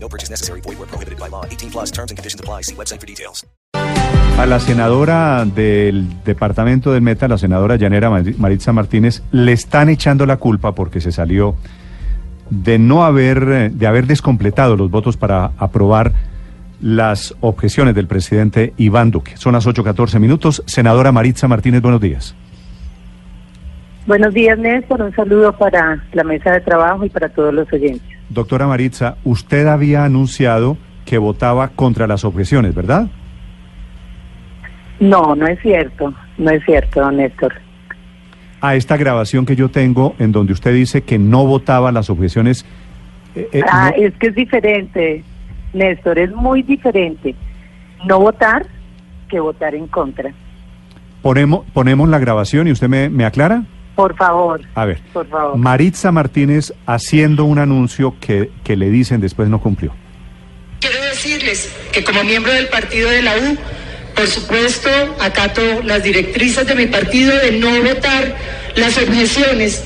No 0.00 0.08
purchase 0.08 0.30
necessary. 0.30 0.60
Void 0.62 0.78
where 0.78 0.86
prohibited 0.88 1.18
by 1.18 1.28
law. 1.30 1.44
18 1.50 1.70
plus 1.70 1.90
terms 1.90 2.10
and 2.10 2.16
conditions 2.18 2.40
apply. 2.40 2.62
See 2.62 2.74
website 2.74 3.00
for 3.00 3.06
details. 3.06 3.44
A 4.38 4.46
la 4.46 4.60
senadora 4.60 5.44
del 5.44 6.06
departamento 6.24 6.92
del 6.92 7.02
Meta, 7.02 7.26
la 7.26 7.38
senadora 7.38 7.74
Llanera 7.76 8.08
Mar- 8.08 8.22
Maritza 8.38 8.72
Martínez, 8.72 9.22
le 9.32 9.52
están 9.52 9.88
echando 9.88 10.26
la 10.26 10.36
culpa 10.36 10.76
porque 10.76 11.00
se 11.00 11.10
salió 11.10 11.56
de 12.48 12.78
no 12.78 13.04
haber, 13.04 13.72
de 13.72 13.86
haber 13.88 14.06
descompletado 14.06 14.76
los 14.76 14.90
votos 14.92 15.16
para 15.16 15.50
aprobar 15.58 16.12
las 16.80 17.34
objeciones 17.40 17.96
del 17.96 18.06
presidente 18.06 18.72
Iván 18.76 19.10
Duque. 19.10 19.36
Son 19.36 19.54
las 19.54 19.66
8.14 19.66 20.20
minutos. 20.20 20.62
Senadora 20.66 21.10
Maritza 21.10 21.48
Martínez, 21.48 21.82
buenos 21.82 22.00
días. 22.00 22.36
Buenos 24.08 24.32
días, 24.32 24.58
Néstor. 24.58 25.02
Un 25.02 25.14
saludo 25.14 25.52
para 25.56 26.02
la 26.14 26.24
mesa 26.24 26.50
de 26.52 26.60
trabajo 26.62 27.04
y 27.04 27.10
para 27.10 27.28
todos 27.28 27.52
los 27.52 27.70
oyentes. 27.72 28.02
Doctora 28.30 28.66
Maritza, 28.66 29.16
usted 29.22 29.66
había 29.66 30.04
anunciado 30.04 30.76
que 31.04 31.18
votaba 31.18 31.68
contra 31.68 32.06
las 32.06 32.24
objeciones, 32.24 32.74
¿verdad? 32.74 33.08
No, 34.98 35.36
no 35.36 35.46
es 35.46 35.60
cierto. 35.60 36.12
No 36.38 36.50
es 36.50 36.64
cierto, 36.64 37.00
don 37.00 37.18
Néstor. 37.18 37.52
A 38.62 38.74
esta 38.74 38.96
grabación 38.96 39.46
que 39.46 39.54
yo 39.54 39.68
tengo 39.68 40.16
en 40.18 40.32
donde 40.32 40.52
usted 40.54 40.72
dice 40.74 41.02
que 41.02 41.18
no 41.18 41.46
votaba 41.46 41.92
las 41.92 42.08
objeciones. 42.10 42.64
eh, 43.36 43.46
eh, 43.52 43.62
Ah, 43.70 43.92
no- 43.94 44.02
es 44.04 44.14
que 44.14 44.28
es 44.28 44.34
diferente, 44.34 45.22
Néstor. 45.74 46.18
Es 46.18 46.32
muy 46.34 46.62
diferente 46.62 47.34
no 48.06 48.18
votar 48.20 48.66
que 49.28 49.38
votar 49.38 49.74
en 49.74 49.86
contra. 49.86 50.32
ponemos, 51.20 51.66
ponemos 51.74 52.08
la 52.08 52.18
grabación 52.18 52.68
y 52.68 52.72
usted 52.72 52.88
me, 52.88 53.10
me 53.10 53.26
aclara. 53.26 53.64
Por 53.98 54.14
favor, 54.14 54.60
A 54.76 54.84
ver, 54.84 55.00
por 55.12 55.26
favor. 55.26 55.56
Maritza 55.56 56.12
Martínez 56.12 56.72
haciendo 56.86 57.42
un 57.42 57.58
anuncio 57.58 58.14
que, 58.20 58.48
que 58.62 58.76
le 58.76 58.90
dicen 58.90 59.20
después 59.20 59.48
no 59.48 59.60
cumplió. 59.60 59.92
Quiero 60.78 61.02
decirles 61.02 61.74
que 61.90 62.04
como 62.04 62.22
miembro 62.22 62.52
del 62.52 62.68
partido 62.68 63.10
de 63.10 63.22
la 63.22 63.32
U, 63.36 63.58
por 64.14 64.28
supuesto, 64.28 64.88
acato 65.20 65.60
las 65.82 66.04
directrices 66.04 66.64
de 66.64 66.76
mi 66.76 66.86
partido 66.86 67.36
de 67.38 67.58
no 67.58 67.70
votar 67.82 68.36
las 68.76 68.96
objeciones, 68.98 69.84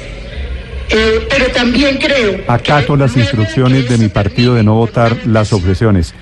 eh, 0.91 1.27
pero 1.31 1.47
también 1.47 1.97
creo... 1.97 2.43
Acato 2.49 2.97
las 2.97 3.17
instrucciones 3.17 3.89
de 3.89 3.97
mi 3.97 4.09
partido 4.09 4.53
de 4.53 4.63
no 4.63 4.75
votar 4.75 5.17
las 5.25 5.55
objeciones. 5.55 6.15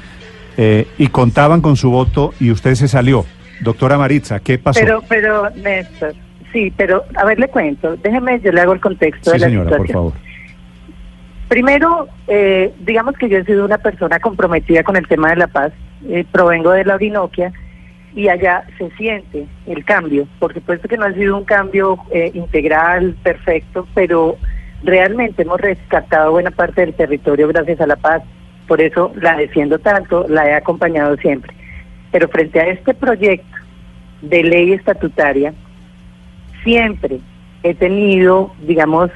Eh, 0.56 0.86
y 0.96 1.08
contaban 1.08 1.60
con 1.60 1.76
su 1.76 1.90
voto 1.90 2.34
y 2.38 2.52
usted 2.52 2.76
se 2.76 2.86
salió. 2.86 3.26
Doctora 3.62 3.98
Maritza, 3.98 4.38
¿qué 4.38 4.58
pasó? 4.58 4.78
Pero, 4.78 5.02
pero, 5.08 5.50
Néstor, 5.50 6.14
sí, 6.52 6.72
pero, 6.76 7.04
a 7.14 7.24
ver, 7.24 7.38
le 7.38 7.48
cuento. 7.48 7.96
Déjeme, 7.96 8.40
yo 8.40 8.52
le 8.52 8.60
hago 8.60 8.72
el 8.72 8.80
contexto 8.80 9.30
sí, 9.30 9.36
de 9.36 9.38
la 9.38 9.46
señora, 9.46 9.76
por 9.76 9.88
favor. 9.88 10.12
Primero, 11.48 12.06
eh, 12.28 12.72
digamos 12.78 13.16
que 13.16 13.28
yo 13.28 13.38
he 13.38 13.44
sido 13.44 13.64
una 13.64 13.78
persona 13.78 14.20
comprometida 14.20 14.84
con 14.84 14.96
el 14.96 15.08
tema 15.08 15.30
de 15.30 15.36
la 15.36 15.48
paz. 15.48 15.72
Eh, 16.08 16.24
provengo 16.30 16.70
de 16.70 16.84
la 16.84 16.94
Orinoquia 16.94 17.52
y 18.14 18.28
allá 18.28 18.64
se 18.78 18.90
siente 18.92 19.46
el 19.66 19.84
cambio. 19.84 20.26
Por 20.38 20.54
supuesto 20.54 20.88
que 20.88 20.96
no 20.96 21.06
ha 21.06 21.12
sido 21.12 21.36
un 21.36 21.44
cambio 21.44 21.98
eh, 22.12 22.30
integral, 22.34 23.16
perfecto, 23.22 23.86
pero 23.94 24.36
realmente 24.82 25.42
hemos 25.42 25.60
rescatado 25.60 26.32
buena 26.32 26.50
parte 26.50 26.82
del 26.82 26.94
territorio 26.94 27.48
gracias 27.48 27.80
a 27.80 27.86
la 27.86 27.96
paz. 27.96 28.22
Por 28.66 28.80
eso 28.80 29.12
la 29.16 29.36
defiendo 29.36 29.78
tanto, 29.78 30.26
la 30.28 30.48
he 30.48 30.54
acompañado 30.54 31.16
siempre. 31.16 31.52
Pero 32.12 32.28
frente 32.28 32.60
a 32.60 32.68
este 32.68 32.94
proyecto 32.94 33.56
de 34.22 34.42
ley 34.44 34.72
estatutaria, 34.72 35.52
siempre 36.62 37.20
he 37.62 37.74
tenido, 37.74 38.52
digamos, 38.62 39.10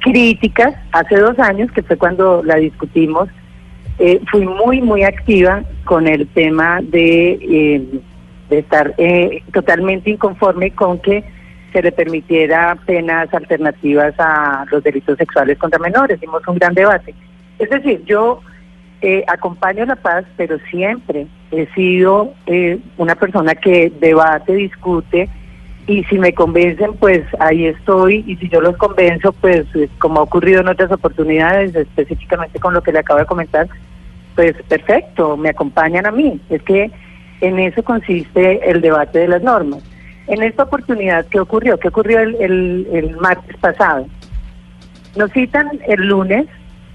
críticas 0.00 0.74
hace 0.92 1.16
dos 1.16 1.38
años, 1.38 1.70
que 1.72 1.82
fue 1.82 1.96
cuando 1.96 2.42
la 2.44 2.56
discutimos, 2.56 3.28
eh, 3.98 4.20
fui 4.30 4.46
muy, 4.46 4.80
muy 4.80 5.04
activa 5.04 5.62
con 5.84 6.06
el 6.06 6.26
tema 6.28 6.80
de, 6.82 7.32
eh, 7.32 8.00
de 8.48 8.58
estar 8.58 8.94
eh, 8.98 9.42
totalmente 9.52 10.10
inconforme 10.10 10.70
con 10.72 10.98
que 10.98 11.24
se 11.72 11.82
le 11.82 11.92
permitiera 11.92 12.76
penas 12.86 13.32
alternativas 13.32 14.14
a 14.18 14.64
los 14.70 14.82
delitos 14.82 15.16
sexuales 15.16 15.58
contra 15.58 15.78
menores. 15.78 16.18
Hicimos 16.18 16.46
un 16.46 16.56
gran 16.56 16.74
debate. 16.74 17.14
Es 17.58 17.70
decir, 17.70 18.02
yo 18.06 18.40
eh, 19.02 19.24
acompaño 19.28 19.86
la 19.86 19.96
paz, 19.96 20.24
pero 20.36 20.58
siempre 20.70 21.26
he 21.50 21.66
sido 21.74 22.34
eh, 22.46 22.78
una 22.96 23.14
persona 23.14 23.54
que 23.54 23.92
debate, 24.00 24.54
discute, 24.54 25.28
y 25.90 26.04
si 26.04 26.20
me 26.20 26.32
convencen, 26.32 26.94
pues 26.94 27.22
ahí 27.40 27.66
estoy, 27.66 28.22
y 28.24 28.36
si 28.36 28.48
yo 28.48 28.60
los 28.60 28.76
convenzo, 28.76 29.32
pues 29.32 29.66
como 29.98 30.20
ha 30.20 30.22
ocurrido 30.22 30.60
en 30.60 30.68
otras 30.68 30.92
oportunidades, 30.92 31.74
específicamente 31.74 32.60
con 32.60 32.74
lo 32.74 32.80
que 32.80 32.92
le 32.92 33.00
acabo 33.00 33.18
de 33.18 33.26
comentar, 33.26 33.68
pues 34.36 34.54
perfecto, 34.68 35.36
me 35.36 35.48
acompañan 35.48 36.06
a 36.06 36.12
mí. 36.12 36.40
Es 36.48 36.62
que 36.62 36.92
en 37.40 37.58
eso 37.58 37.82
consiste 37.82 38.70
el 38.70 38.80
debate 38.80 39.18
de 39.18 39.26
las 39.26 39.42
normas. 39.42 39.82
En 40.28 40.44
esta 40.44 40.62
oportunidad, 40.62 41.26
¿qué 41.26 41.40
ocurrió? 41.40 41.76
¿Qué 41.80 41.88
ocurrió 41.88 42.20
el, 42.20 42.36
el, 42.36 42.86
el 42.92 43.16
martes 43.16 43.56
pasado? 43.56 44.06
Nos 45.16 45.32
citan 45.32 45.68
el 45.88 46.06
lunes 46.06 46.46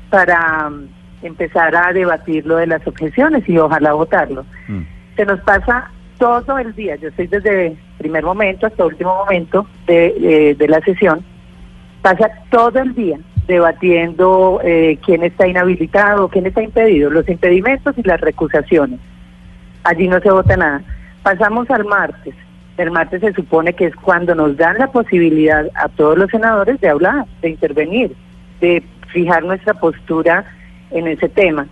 para 0.09 0.69
mm, 0.69 0.87
empezar 1.21 1.75
a 1.75 1.91
debatir 1.91 2.45
lo 2.45 2.55
de 2.55 2.67
las 2.67 2.87
objeciones 2.87 3.43
y 3.49 3.57
ojalá 3.57 3.91
votarlo. 3.91 4.45
Mm. 4.69 4.83
Se 5.17 5.25
nos 5.25 5.41
pasa 5.41 5.91
todo 6.25 6.57
el 6.57 6.73
día, 6.73 6.95
yo 6.95 7.09
estoy 7.09 7.27
desde 7.27 7.77
primer 7.99 8.23
momento 8.23 8.65
hasta 8.65 8.83
último 8.83 9.15
momento 9.15 9.67
de, 9.85 10.07
eh, 10.07 10.55
de 10.55 10.67
la 10.67 10.79
sesión, 10.81 11.23
pasa 12.01 12.31
todo 12.49 12.79
el 12.79 12.95
día 12.95 13.19
debatiendo 13.47 14.59
eh, 14.63 14.97
quién 15.05 15.23
está 15.23 15.47
inhabilitado, 15.47 16.27
quién 16.29 16.47
está 16.47 16.63
impedido, 16.63 17.11
los 17.11 17.29
impedimentos 17.29 17.95
y 17.95 18.01
las 18.01 18.19
recusaciones. 18.21 18.99
Allí 19.83 20.07
no 20.07 20.19
se 20.19 20.31
vota 20.31 20.57
nada. 20.57 20.81
Pasamos 21.21 21.69
al 21.69 21.85
martes. 21.85 22.33
El 22.77 22.89
martes 22.89 23.21
se 23.21 23.33
supone 23.33 23.73
que 23.73 23.85
es 23.85 23.95
cuando 23.95 24.33
nos 24.33 24.57
dan 24.57 24.79
la 24.79 24.87
posibilidad 24.87 25.67
a 25.75 25.89
todos 25.89 26.17
los 26.17 26.31
senadores 26.31 26.81
de 26.81 26.89
hablar, 26.89 27.25
de 27.43 27.49
intervenir, 27.49 28.15
de 28.61 28.83
fijar 29.13 29.43
nuestra 29.43 29.75
postura 29.75 30.43
en 30.89 31.07
ese 31.07 31.29
tema. 31.29 31.67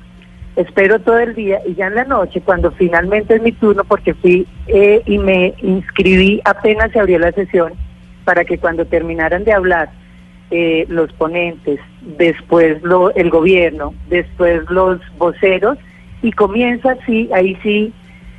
Espero 0.55 0.99
todo 0.99 1.17
el 1.19 1.33
día 1.33 1.59
y 1.65 1.73
ya 1.73 1.87
en 1.87 1.95
la 1.95 2.03
noche, 2.03 2.41
cuando 2.41 2.71
finalmente 2.71 3.35
es 3.35 3.41
mi 3.41 3.51
turno, 3.53 3.83
porque 3.83 4.13
fui 4.13 4.45
eh, 4.67 5.01
y 5.05 5.17
me 5.17 5.53
inscribí 5.61 6.41
apenas 6.45 6.91
se 6.91 6.99
abrió 6.99 7.17
la 7.17 7.31
sesión, 7.31 7.73
para 8.23 8.45
que 8.45 8.59
cuando 8.59 8.85
terminaran 8.85 9.43
de 9.43 9.53
hablar 9.53 9.89
eh, 10.51 10.85
los 10.89 11.11
ponentes, 11.13 11.79
después 12.01 12.81
lo, 12.83 13.13
el 13.15 13.31
gobierno, 13.31 13.95
después 14.09 14.61
los 14.69 14.99
voceros, 15.17 15.79
y 16.21 16.31
comienza 16.31 16.91
así, 16.91 17.29
ahí 17.33 17.57
sí, 17.63 17.91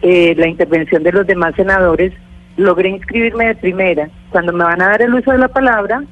eh, 0.03 0.35
la 0.37 0.47
intervención 0.47 1.03
de 1.03 1.13
los 1.13 1.27
demás 1.27 1.55
senadores, 1.57 2.13
logré 2.57 2.91
inscribirme 2.91 3.47
de 3.47 3.55
primera. 3.57 4.09
Cuando 4.31 4.53
me 4.53 4.63
van 4.63 4.81
a 4.81 4.91
dar 4.91 5.03
el 5.03 5.15
uso 5.15 5.33
de 5.33 5.39
la 5.39 5.49
palabra, 5.49 6.05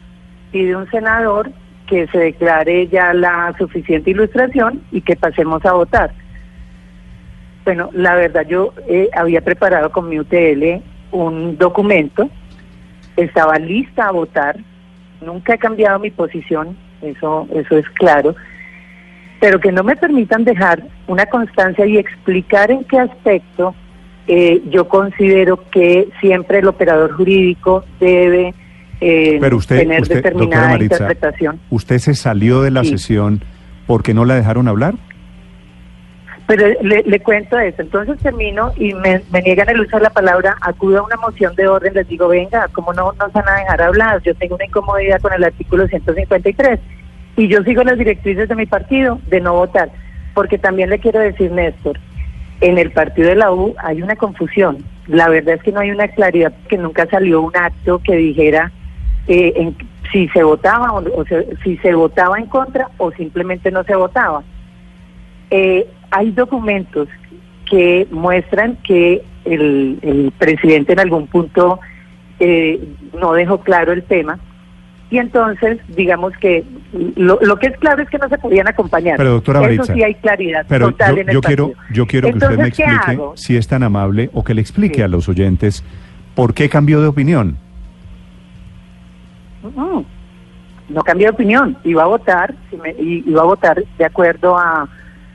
pide 0.50 0.74
un 0.74 0.90
senador 0.90 1.52
que 1.92 2.06
se 2.06 2.16
declare 2.16 2.88
ya 2.88 3.12
la 3.12 3.54
suficiente 3.58 4.12
ilustración 4.12 4.82
y 4.92 5.02
que 5.02 5.14
pasemos 5.14 5.62
a 5.66 5.74
votar. 5.74 6.10
Bueno, 7.66 7.90
la 7.92 8.14
verdad 8.14 8.46
yo 8.48 8.72
eh, 8.88 9.10
había 9.14 9.42
preparado 9.42 9.92
con 9.92 10.08
mi 10.08 10.18
UTL 10.18 10.82
un 11.10 11.58
documento, 11.58 12.30
estaba 13.14 13.58
lista 13.58 14.08
a 14.08 14.12
votar, 14.12 14.56
nunca 15.20 15.52
he 15.52 15.58
cambiado 15.58 15.98
mi 15.98 16.10
posición, 16.10 16.78
eso, 17.02 17.46
eso 17.52 17.76
es 17.76 17.86
claro, 17.90 18.34
pero 19.38 19.60
que 19.60 19.70
no 19.70 19.84
me 19.84 19.94
permitan 19.94 20.44
dejar 20.44 20.82
una 21.08 21.26
constancia 21.26 21.84
y 21.84 21.98
explicar 21.98 22.70
en 22.70 22.84
qué 22.84 23.00
aspecto 23.00 23.74
eh, 24.28 24.62
yo 24.70 24.88
considero 24.88 25.68
que 25.70 26.08
siempre 26.22 26.60
el 26.60 26.68
operador 26.68 27.12
jurídico 27.12 27.84
debe 28.00 28.54
eh, 29.02 29.38
Pero 29.40 29.56
usted, 29.56 29.78
tener 29.80 30.00
usted 30.02 30.16
determinada 30.16 30.68
Maritza, 30.68 30.94
interpretación. 31.04 31.60
¿usted 31.70 31.98
se 31.98 32.14
salió 32.14 32.62
de 32.62 32.70
la 32.70 32.84
Sí. 32.84 32.90
sesión 32.90 33.42
porque 33.86 34.14
no 34.14 34.24
la 34.24 34.34
dejaron 34.36 34.68
hablar? 34.68 34.94
Pero 36.46 36.66
le, 36.82 37.02
le 37.04 37.20
cuento 37.20 37.58
eso, 37.58 37.82
entonces 37.82 38.18
termino 38.18 38.72
y 38.76 38.92
me, 38.94 39.22
me 39.32 39.40
niegan 39.42 39.68
el 39.70 39.80
uso 39.80 39.96
de 39.96 40.02
la 40.02 40.10
palabra, 40.10 40.56
acudo 40.60 40.98
a 40.98 41.02
una 41.04 41.16
moción 41.16 41.54
de 41.54 41.66
orden, 41.68 41.94
les 41.94 42.06
digo, 42.08 42.28
venga, 42.28 42.68
¿cómo 42.72 42.92
no 42.92 43.12
nos 43.12 43.32
van 43.32 43.48
a 43.48 43.54
dejar 43.60 43.80
hablar? 43.82 44.20
Yo 44.22 44.34
tengo 44.34 44.56
una 44.56 44.64
incomodidad 44.66 45.20
con 45.20 45.32
el 45.32 45.44
artículo 45.44 45.86
153 45.86 46.80
y 47.36 47.48
yo 47.48 47.62
sigo 47.62 47.82
las 47.84 47.96
directrices 47.96 48.48
de 48.48 48.54
mi 48.56 48.66
partido 48.66 49.18
de 49.28 49.40
no 49.40 49.54
votar, 49.54 49.90
porque 50.34 50.58
también 50.58 50.90
le 50.90 50.98
quiero 50.98 51.20
decir, 51.20 51.50
Néstor, 51.52 51.98
en 52.60 52.76
el 52.76 52.90
partido 52.90 53.28
de 53.28 53.36
la 53.36 53.52
U 53.52 53.74
hay 53.82 54.02
una 54.02 54.16
confusión. 54.16 54.78
La 55.06 55.28
verdad 55.28 55.54
es 55.54 55.62
que 55.62 55.72
no 55.72 55.80
hay 55.80 55.90
una 55.90 56.08
claridad, 56.08 56.52
que 56.68 56.76
nunca 56.76 57.06
salió 57.06 57.40
un 57.40 57.56
acto 57.56 58.00
que 58.04 58.16
dijera 58.16 58.70
eh, 59.28 59.52
en, 59.56 59.76
si 60.12 60.28
se 60.28 60.42
votaba 60.42 60.92
o, 60.92 61.20
o 61.20 61.24
se- 61.24 61.48
si 61.64 61.76
se 61.78 61.94
votaba 61.94 62.38
en 62.38 62.46
contra 62.46 62.88
o 62.98 63.10
simplemente 63.12 63.70
no 63.70 63.82
se 63.84 63.94
votaba. 63.94 64.42
Eh, 65.50 65.86
hay 66.10 66.30
documentos 66.30 67.08
que 67.68 68.06
muestran 68.10 68.76
que 68.84 69.22
el, 69.44 69.98
el 70.02 70.32
presidente 70.38 70.92
en 70.92 71.00
algún 71.00 71.26
punto 71.26 71.80
eh, 72.40 72.80
no 73.18 73.32
dejó 73.32 73.60
claro 73.60 73.92
el 73.92 74.02
tema 74.02 74.38
y 75.10 75.18
entonces 75.18 75.78
digamos 75.94 76.32
que 76.38 76.64
lo, 77.16 77.38
lo 77.42 77.56
que 77.58 77.66
es 77.68 77.76
claro 77.78 78.02
es 78.02 78.08
que 78.08 78.16
no 78.18 78.28
se 78.28 78.38
podían 78.38 78.66
acompañar. 78.68 79.16
Pero, 79.18 79.30
doctora 79.32 79.60
Eso 79.70 79.84
sí 79.84 80.02
hay 80.02 80.14
claridad 80.14 80.64
Pero 80.68 80.86
total 80.90 81.16
yo, 81.16 81.20
en 81.22 81.28
el 81.28 81.34
yo 81.34 81.40
quiero, 81.42 81.72
yo 81.92 82.06
quiero 82.06 82.28
que 82.28 82.34
usted 82.34 82.48
me 82.48 82.54
Entonces, 82.54 82.76
¿qué 82.76 82.90
explique, 82.94 83.22
si 83.34 83.56
es 83.56 83.68
tan 83.68 83.82
amable, 83.82 84.30
o 84.32 84.42
que 84.42 84.54
le 84.54 84.60
explique 84.62 84.96
Sí. 84.96 85.02
a 85.02 85.08
los 85.08 85.28
oyentes 85.28 85.84
por 86.34 86.54
qué 86.54 86.68
cambió 86.70 87.00
de 87.02 87.08
opinión. 87.08 87.58
Mm, 89.62 90.02
No 90.88 91.02
cambié 91.02 91.26
de 91.26 91.32
opinión, 91.32 91.76
iba 91.84 92.02
a 92.02 92.06
votar, 92.06 92.54
iba 92.98 93.40
a 93.42 93.44
votar 93.44 93.82
de 93.98 94.04
acuerdo 94.04 94.56
a, 94.58 94.88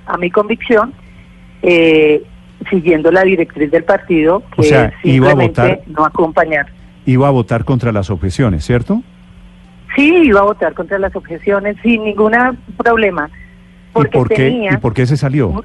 a 0.06 0.18
mi 0.18 0.29
convicción, 0.29 0.94
eh, 1.62 2.21
siguiendo 2.69 3.12
la 3.12 3.24
directriz 3.24 3.71
del 3.71 3.83
partido, 3.83 4.44
que 4.56 4.62
O 4.62 4.63
sea, 4.63 4.85
es 4.85 4.94
iba 5.03 5.27
a 5.27 5.29
simplemente 5.31 5.62
votar- 5.62 5.81
no 5.88 6.06
acompañar. 6.06 6.68
Iba 7.06 7.27
a 7.27 7.31
votar 7.31 7.63
contra 7.63 7.91
las 7.91 8.09
objeciones, 8.09 8.65
¿cierto? 8.65 9.01
Sí, 9.95 10.13
iba 10.25 10.41
a 10.41 10.44
votar 10.44 10.73
contra 10.73 11.00
las 11.00 11.15
objeciones 11.15 11.77
sin 11.81 12.03
ningún 12.03 12.33
problema, 12.75 13.30
¿Y 13.31 13.94
porque 13.94 14.18
por, 14.18 14.27
qué, 14.27 14.35
tenía, 14.35 14.73
¿Y 14.73 14.77
por 14.77 14.94
qué 14.94 15.06
se 15.06 15.18
salió? 15.18 15.63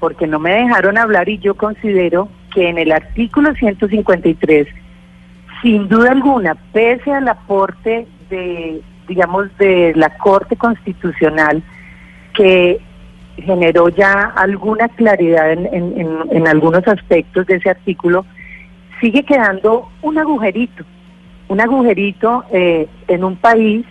porque 0.00 0.26
no 0.26 0.40
me 0.40 0.50
dejaron 0.52 0.98
hablar 0.98 1.28
y 1.28 1.38
yo 1.38 1.54
considero 1.54 2.28
que 2.52 2.68
en 2.68 2.76
el 2.78 2.90
artículo 2.90 3.54
153, 3.54 4.66
sin 5.62 5.88
duda 5.88 6.10
alguna, 6.10 6.54
pese 6.72 7.12
al 7.12 7.28
aporte 7.28 8.06
de, 8.28 8.82
digamos, 9.08 9.56
de 9.58 9.92
la 9.96 10.10
Corte 10.18 10.56
Constitucional, 10.56 11.62
que 12.34 12.80
generó 13.36 13.88
ya 13.88 14.32
alguna 14.36 14.88
claridad 14.88 15.52
en, 15.52 15.66
en- 15.72 16.18
en- 16.30 16.46
algunos 16.48 16.86
aspectos 16.86 17.46
de 17.46 17.56
ese 17.56 17.70
artículo, 17.70 18.26
sigue 19.00 19.22
quedando 19.24 19.88
un 20.02 20.18
agujerito, 20.18 20.84
un 21.48 21.60
agujerito 21.60 22.44
eh, 22.52 22.88
en 23.08 23.24
un 23.24 23.36
país 23.36 23.86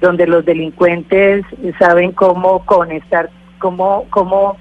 donde 0.00 0.26
los 0.26 0.44
delincuentes 0.44 1.44
saben 1.78 2.12
cómo 2.12 2.64
conectar, 2.64 3.28
cómo, 3.58 4.04
cómo 4.10 4.56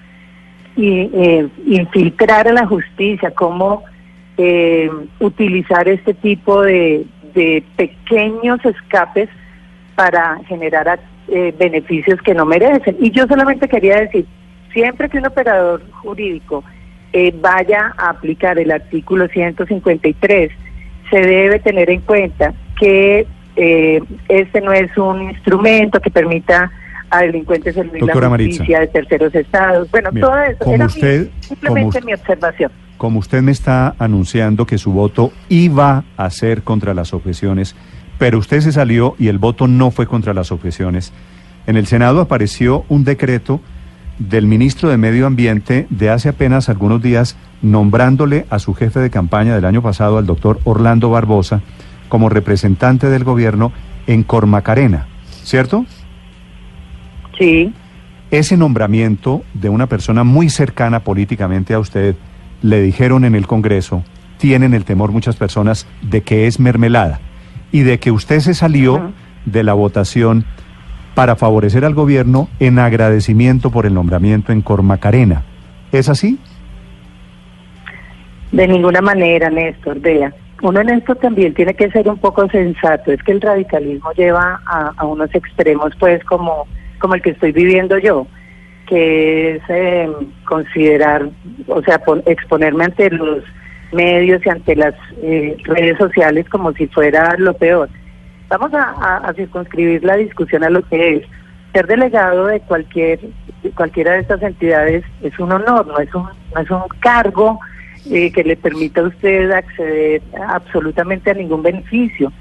eh, 0.77 1.47
infiltrar 1.65 2.47
a 2.47 2.53
la 2.53 2.65
justicia, 2.65 3.31
cómo 3.31 3.83
eh, 4.37 4.89
utilizar 5.19 5.87
este 5.87 6.13
tipo 6.13 6.61
de, 6.61 7.05
de 7.33 7.63
pequeños 7.75 8.63
escapes 8.65 9.29
para 9.95 10.39
generar 10.47 10.99
eh, 11.27 11.53
beneficios 11.57 12.21
que 12.21 12.33
no 12.33 12.45
merecen. 12.45 12.95
Y 12.99 13.11
yo 13.11 13.25
solamente 13.27 13.67
quería 13.67 13.99
decir, 13.99 14.25
siempre 14.71 15.09
que 15.09 15.17
un 15.17 15.25
operador 15.25 15.81
jurídico 15.91 16.63
eh, 17.13 17.33
vaya 17.41 17.93
a 17.97 18.09
aplicar 18.09 18.59
el 18.59 18.71
artículo 18.71 19.27
153, 19.27 20.51
se 21.09 21.19
debe 21.19 21.59
tener 21.59 21.89
en 21.89 22.01
cuenta 22.01 22.53
que 22.79 23.25
eh, 23.55 24.01
este 24.29 24.61
no 24.61 24.71
es 24.71 24.95
un 24.97 25.23
instrumento 25.23 25.99
que 25.99 26.11
permita 26.11 26.71
a 27.09 27.21
delincuentes 27.21 27.75
Doctora 27.75 28.29
la 28.29 28.37
justicia 28.37 28.79
de 28.81 28.87
terceros 28.87 29.33
estados. 29.35 29.89
Bueno, 29.91 30.09
todo 30.19 30.37
eso 30.39 30.57
como 30.59 30.75
era 30.75 30.85
mi- 30.87 30.91
simplemente 31.41 31.99
como- 31.99 32.05
mi 32.05 32.13
observación. 32.13 32.71
Como 32.97 33.19
usted 33.19 33.41
me 33.41 33.51
está 33.51 33.95
anunciando 33.99 34.65
que 34.65 34.77
su 34.77 34.91
voto 34.91 35.31
iba 35.49 36.03
a 36.17 36.29
ser 36.29 36.63
contra 36.63 36.93
las 36.93 37.13
objeciones, 37.13 37.75
pero 38.17 38.39
usted 38.39 38.61
se 38.61 38.71
salió 38.71 39.15
y 39.19 39.27
el 39.27 39.37
voto 39.37 39.67
no 39.67 39.91
fue 39.91 40.07
contra 40.07 40.33
las 40.33 40.51
objeciones, 40.51 41.13
en 41.67 41.77
el 41.77 41.85
Senado 41.85 42.21
apareció 42.21 42.85
un 42.89 43.03
decreto 43.03 43.61
del 44.17 44.47
ministro 44.47 44.89
de 44.89 44.97
Medio 44.97 45.27
Ambiente 45.27 45.85
de 45.91 46.09
hace 46.09 46.29
apenas 46.29 46.69
algunos 46.69 47.01
días 47.03 47.37
nombrándole 47.61 48.47
a 48.49 48.57
su 48.57 48.73
jefe 48.73 48.99
de 48.99 49.11
campaña 49.11 49.53
del 49.53 49.65
año 49.65 49.83
pasado, 49.83 50.17
al 50.17 50.25
doctor 50.25 50.59
Orlando 50.63 51.11
Barbosa, 51.11 51.61
como 52.09 52.29
representante 52.29 53.09
del 53.09 53.23
gobierno 53.23 53.71
en 54.07 54.23
Cormacarena, 54.23 55.05
¿cierto? 55.43 55.85
Sí. 57.37 57.73
Ese 58.31 58.57
nombramiento 58.57 59.43
de 59.53 59.69
una 59.69 59.87
persona 59.87 60.23
muy 60.23 60.49
cercana 60.49 61.01
políticamente 61.01 61.73
a 61.73 61.79
usted, 61.79 62.15
le 62.61 62.81
dijeron 62.81 63.23
en 63.23 63.35
el 63.35 63.47
Congreso, 63.47 64.03
tienen 64.37 64.73
el 64.73 64.85
temor 64.85 65.11
muchas 65.11 65.35
personas 65.35 65.87
de 66.01 66.21
que 66.21 66.47
es 66.47 66.59
mermelada 66.59 67.19
y 67.71 67.81
de 67.81 67.99
que 67.99 68.11
usted 68.11 68.39
se 68.39 68.53
salió 68.53 69.11
de 69.45 69.63
la 69.63 69.73
votación 69.73 70.45
para 71.15 71.35
favorecer 71.35 71.85
al 71.85 71.93
gobierno 71.93 72.47
en 72.59 72.79
agradecimiento 72.79 73.71
por 73.71 73.85
el 73.85 73.93
nombramiento 73.93 74.51
en 74.51 74.61
Cormacarena. 74.61 75.43
¿Es 75.91 76.09
así? 76.09 76.37
De 78.51 78.67
ninguna 78.67 79.01
manera, 79.01 79.49
Néstor, 79.49 79.99
vea. 79.99 80.33
Uno 80.61 80.81
en 80.81 80.89
esto 80.89 81.15
también 81.15 81.53
tiene 81.53 81.73
que 81.73 81.89
ser 81.91 82.09
un 82.09 82.17
poco 82.17 82.47
sensato. 82.49 83.11
Es 83.11 83.21
que 83.23 83.31
el 83.31 83.41
radicalismo 83.41 84.11
lleva 84.13 84.61
a, 84.65 84.91
a 84.95 85.05
unos 85.05 85.33
extremos, 85.33 85.93
pues, 85.99 86.23
como, 86.23 86.67
como 86.99 87.15
el 87.15 87.21
que 87.21 87.31
estoy 87.31 87.51
viviendo 87.51 87.97
yo, 87.97 88.27
que 88.87 89.55
es 89.55 89.61
eh, 89.69 90.09
considerar, 90.45 91.29
o 91.67 91.81
sea, 91.83 91.99
pon- 91.99 92.23
exponerme 92.25 92.85
ante 92.85 93.09
los 93.09 93.43
medios 93.91 94.45
y 94.45 94.49
ante 94.49 94.75
las 94.75 94.93
eh, 95.21 95.57
redes 95.63 95.97
sociales 95.97 96.47
como 96.49 96.71
si 96.73 96.87
fuera 96.87 97.35
lo 97.37 97.53
peor. 97.53 97.89
Vamos 98.49 98.73
a, 98.73 99.17
a- 99.27 99.33
circunscribir 99.33 100.03
la 100.03 100.15
discusión 100.15 100.63
a 100.63 100.69
lo 100.69 100.81
que 100.87 101.17
es. 101.17 101.23
Ser 101.73 101.85
delegado 101.87 102.47
de 102.47 102.59
cualquier 102.61 103.19
cualquiera 103.75 104.13
de 104.13 104.19
estas 104.19 104.41
entidades 104.41 105.03
es 105.21 105.37
un 105.39 105.51
honor, 105.51 105.85
no 105.87 105.99
es 105.99 106.13
un, 106.15 106.23
no 106.55 106.61
es 106.61 106.69
un 106.71 106.83
cargo 106.99 107.59
eh, 108.09 108.31
que 108.31 108.43
le 108.43 108.55
permita 108.55 109.01
a 109.01 109.05
usted 109.07 109.51
acceder 109.51 110.21
absolutamente 110.47 111.31
a 111.31 111.33
ningún 111.33 111.61
beneficio. 111.63 112.31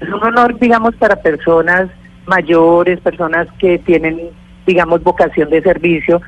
Es 0.00 0.08
un 0.08 0.22
honor, 0.24 0.58
digamos, 0.58 0.94
para 0.96 1.16
personas 1.16 1.88
mayores, 2.30 3.00
personas 3.00 3.46
que 3.58 3.78
tienen, 3.78 4.30
digamos, 4.66 5.02
vocación 5.02 5.50
de 5.50 5.60
servicio. 5.62 6.20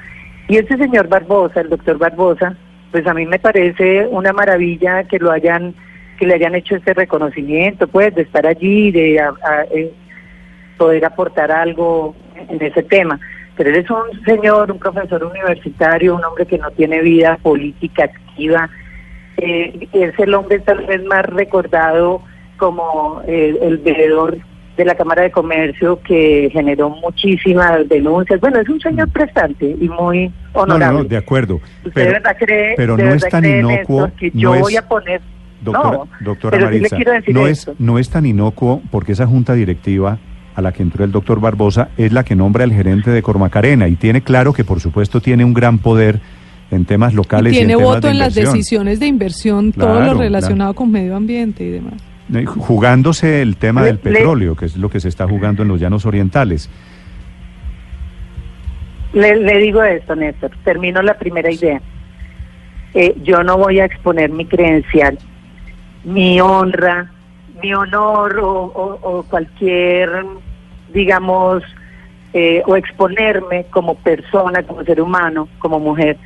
Y 0.48 0.56
este 0.56 0.76
señor 0.76 1.06
Barbosa, 1.08 1.60
el 1.60 1.70
doctor 1.70 1.96
Barbosa, 1.98 2.56
pues 2.90 3.06
a 3.06 3.14
mí 3.14 3.24
me 3.24 3.38
parece 3.38 4.06
una 4.10 4.32
maravilla 4.32 5.04
que 5.04 5.18
lo 5.18 5.30
hayan 5.30 5.74
que 6.18 6.26
le 6.26 6.34
hayan 6.34 6.54
hecho 6.54 6.76
este 6.76 6.94
reconocimiento, 6.94 7.88
pues, 7.88 8.14
de 8.14 8.22
estar 8.22 8.46
allí, 8.46 8.92
de 8.92 9.18
a- 9.18 9.64
eh, 9.74 9.92
poder 10.76 11.04
aportar 11.04 11.50
algo 11.50 12.14
en 12.48 12.62
ese 12.62 12.82
tema. 12.82 13.18
Pero 13.56 13.70
él 13.70 13.76
es 13.76 13.90
un 13.90 14.24
señor, 14.24 14.70
un 14.70 14.78
profesor 14.78 15.24
universitario, 15.24 16.14
un 16.14 16.24
hombre 16.24 16.46
que 16.46 16.58
no 16.58 16.70
tiene 16.70 17.00
vida 17.00 17.38
política 17.42 18.04
activa. 18.04 18.68
Eh, 19.36 19.88
es 19.92 20.16
el 20.18 20.34
hombre 20.34 20.60
tal 20.60 20.86
vez 20.86 21.02
más 21.04 21.24
recordado 21.26 22.22
como 22.56 23.22
eh, 23.26 23.58
el 23.60 23.78
veedor 23.78 24.36
de 24.76 24.84
la 24.84 24.94
Cámara 24.94 25.22
de 25.22 25.30
Comercio 25.30 26.00
que 26.02 26.48
generó 26.52 26.90
muchísimas 26.90 27.88
denuncias. 27.88 28.40
Bueno, 28.40 28.58
es 28.60 28.68
un 28.68 28.80
señor 28.80 29.08
prestante 29.10 29.76
y 29.80 29.88
muy 29.88 30.28
No, 30.28 30.32
no, 30.54 30.74
honorable. 30.74 30.98
no, 31.02 31.04
de 31.04 31.16
acuerdo. 31.16 31.56
¿Usted 31.84 31.84
de 31.84 31.90
Pero, 31.92 32.12
verdad 32.12 32.36
cree, 32.38 32.74
pero 32.76 32.96
no 32.96 33.12
es 33.14 33.28
tan 33.28 33.44
inocuo, 33.44 34.10
que 34.18 34.30
no 34.32 34.40
yo 34.40 34.54
es- 34.54 34.60
voy 34.62 34.76
a 34.76 34.88
poner... 34.88 35.20
doctora, 35.62 35.90
no, 35.98 36.08
doctora 36.20 36.56
pero 36.56 36.68
sí 36.68 36.72
le 36.74 36.78
Maritza, 36.80 36.96
quiero 36.96 37.12
decir 37.12 37.34
no, 37.34 37.46
esto. 37.46 37.72
es, 37.72 37.80
no 37.80 37.98
es 37.98 38.08
tan 38.10 38.26
inocuo 38.26 38.82
porque 38.90 39.12
esa 39.12 39.26
junta 39.26 39.52
directiva 39.54 40.18
a 40.54 40.60
la 40.62 40.72
que 40.72 40.82
entró 40.82 41.04
el 41.04 41.12
doctor 41.12 41.40
Barbosa 41.40 41.90
es 41.96 42.12
la 42.12 42.24
que 42.24 42.34
nombra 42.34 42.64
el 42.64 42.72
gerente 42.72 43.10
de 43.10 43.22
Cormacarena 43.22 43.88
y 43.88 43.96
tiene 43.96 44.22
claro 44.22 44.52
que 44.52 44.64
por 44.64 44.80
supuesto 44.80 45.20
tiene 45.20 45.44
un 45.44 45.54
gran 45.54 45.78
poder 45.78 46.20
en 46.70 46.84
temas 46.86 47.12
locales 47.14 47.52
y, 47.52 47.56
tiene 47.56 47.74
en 47.74 47.78
temas 47.78 47.94
voto 47.94 48.06
de 48.06 48.12
en 48.14 48.18
las 48.18 48.34
decisiones 48.34 49.00
de 49.00 49.06
inversión, 49.06 49.72
todo 49.72 50.00
lo 50.00 50.14
relacionado 50.14 50.74
con 50.74 50.90
medio 50.90 51.14
ambiente 51.16 51.64
y 51.64 51.70
demás. 51.70 51.94
Eh, 52.34 52.46
jugándose 52.46 53.42
el 53.42 53.56
tema 53.56 53.82
Le- 53.82 53.88
del 53.88 54.00
le- 54.02 54.12
petróleo, 54.12 54.56
que 54.56 54.64
es 54.66 54.76
lo 54.76 54.88
que 54.88 55.00
se 55.00 55.08
está 55.08 55.26
jugando 55.28 55.62
en 55.62 55.68
los 55.68 55.80
llanos 55.80 56.06
orientales. 56.06 56.70
Le, 59.12 59.36
le 59.36 59.58
digo 59.58 59.82
esto, 59.82 60.16
Néstor, 60.16 60.50
termino 60.64 61.02
la 61.02 61.14
primera 61.18 61.50
idea. 61.50 61.80
Eh, 62.94 63.14
yo 63.22 63.42
no 63.42 63.58
voy 63.58 63.80
a 63.80 63.84
exponer 63.84 64.30
mi 64.30 64.46
credencial, 64.46 65.18
mi 66.04 66.40
honra, 66.40 67.10
mi 67.62 67.74
honor 67.74 68.38
o, 68.38 68.48
o- 68.64 68.98
o 69.02 69.22
cualquier, 69.24 70.24
digamos, 70.92 71.62
eh, 72.32 72.62
o 72.66 72.76
exponerme 72.76 73.66
como 73.70 73.94
persona, 73.96 74.62
como 74.62 74.82
ser 74.84 75.00
humano, 75.02 75.48
como 75.58 75.78
mujer, 75.78 76.16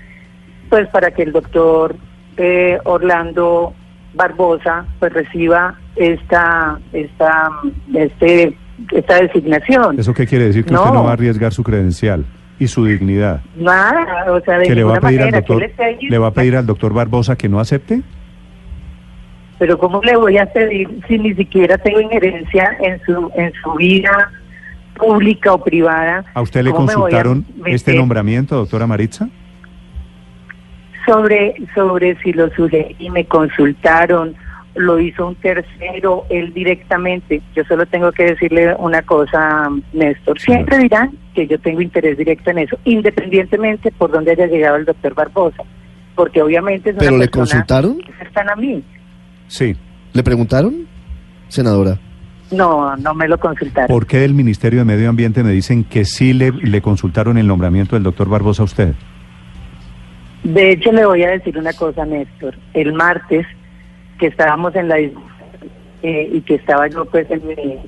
pues 0.71 0.87
para 0.89 1.11
que 1.11 1.23
el 1.25 1.33
doctor 1.33 1.97
eh, 2.37 2.79
Orlando 2.85 3.75
Barbosa 4.17 4.87
pues 4.99 5.13
reciba 5.13 5.75
esta, 5.95 6.79
esta, 6.93 7.51
este, 7.95 8.57
esta 8.93 9.21
designación. 9.21 9.99
¿Eso 10.01 10.13
qué 10.15 10.27
quiere 10.27 10.47
decir? 10.47 10.65
Que 10.65 10.73
No. 10.73 10.81
usted 10.83 10.95
no 10.95 11.05
va 11.05 11.11
a 11.11 11.13
arriesgar 11.13 11.53
su 11.53 11.63
credencial. 11.63 12.25
y 12.59 12.69
su 12.69 12.87
dignidad. 12.87 13.43
Nada, 13.55 14.33
o 14.33 14.41
sea, 14.41 14.57
de 14.57 14.67
¿Que 14.67 14.75
le 14.75 14.83
va 14.83 14.97
a 14.97 15.01
pedir 15.01 15.21
al 15.21 15.27
manera, 15.27 15.43
que 15.43 15.53
doctor, 15.53 16.01
le 16.01 16.19
va 16.19 16.29
a 16.29 16.31
pedir 16.31 16.57
al 16.57 16.65
doctor 16.65 16.95
Barbosa 16.95 17.37
que 17.37 17.51
no 17.51 17.61
acepte? 17.61 18.01
Pero 19.59 19.77
¿cómo 19.79 20.01
le 20.03 20.17
voy 20.17 20.39
a 20.39 20.47
pedir 20.47 20.89
si 21.07 21.19
ni 21.19 21.35
siquiera 21.35 21.77
tengo 21.77 22.01
injerencia 22.01 22.77
en 22.81 22.99
su 23.05 23.31
en 23.37 23.53
su 23.63 23.75
vida 23.75 24.31
pública 24.99 25.53
o 25.53 25.63
privada? 25.63 26.25
¿A 26.33 26.41
usted 26.41 26.63
le 26.65 26.71
¿Cómo 26.71 26.87
me 26.87 26.95
voy 26.95 27.13
a 27.13 27.23
consultaron 27.23 27.45
este 27.67 27.95
nombramiento, 27.95 28.57
doctora 28.57 28.87
Maritza? 28.87 29.29
Sobre, 31.07 31.55
sobre 31.75 32.17
si 32.23 32.33
lo 32.33 32.51
sugerí, 32.51 33.11
me 33.11 33.25
consultaron, 33.27 34.35
lo 34.75 34.99
hizo 35.01 35.29
un 35.29 35.35
tercero, 35.37 36.25
él 36.29 36.53
directamente. 36.53 37.41
Yo 37.55 37.65
solo 37.65 37.87
tengo 37.87 38.11
que 38.13 38.25
decirle 38.25 38.75
una 38.79 39.03
cosa, 39.03 39.69
Néstor. 39.93 40.39
Siempre 40.41 40.79
dirán 40.79 41.13
que 41.35 41.47
yo 41.47 41.59
tengo 41.61 41.81
interés 41.81 42.19
directo 42.19 42.51
en 42.51 42.59
eso, 42.59 42.79
independientemente 42.85 43.93
por 43.93 44.11
dónde 44.11 44.33
haya 44.33 44.47
llegado 44.47 44.77
el 44.77 44.85
doctor 44.85 45.15
Barbosa, 45.15 45.63
porque 46.15 46.43
obviamente 46.43 46.91
es 46.91 46.97
una 46.97 47.05
¿Pero 47.05 47.19
le 47.19 47.29
persona 47.29 47.45
consultaron? 47.45 47.99
que 47.99 48.13
cercana 48.15 48.53
a 48.53 48.57
mí. 48.57 48.83
Sí. 49.47 49.77
¿Le 50.13 50.23
preguntaron, 50.23 50.87
senadora? 51.49 51.99
No, 52.51 52.97
no 52.97 53.15
me 53.15 53.29
lo 53.29 53.39
consultaron. 53.39 53.89
¿Por 53.89 54.07
qué 54.07 54.19
del 54.19 54.35
Ministerio 54.35 54.81
de 54.81 54.85
Medio 54.85 55.09
Ambiente 55.09 55.43
me 55.43 55.53
dicen 55.53 55.85
que 55.85 56.05
sí 56.05 56.33
le, 56.33 56.51
le 56.53 56.81
consultaron 56.81 57.39
el 57.39 57.47
nombramiento 57.47 57.97
del 57.97 58.03
doctor 58.03 58.29
Barbosa 58.29 58.63
a 58.63 58.65
usted? 58.65 58.95
De 60.47 60.71
hecho, 60.71 60.93
le 60.93 61.05
voy 61.05 61.25
a 61.25 61.31
decir 61.31 61.59
una 61.59 61.73
cosa, 61.73 62.07
Néstor. 62.07 62.55
El 62.73 62.93
martes, 62.93 63.45
que 64.17 64.29
estábamos 64.29 64.77
en 64.77 64.89
la 64.89 65.01
eh, 65.01 66.31
y 66.33 66.41
que 66.43 66.55
estaba 66.55 66.87
yo 66.87 67.05
pues 67.07 67.29
en 67.33 67.45
mi, 67.45 67.79